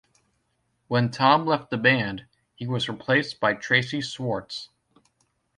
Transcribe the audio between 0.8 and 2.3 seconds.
When Tom left the band,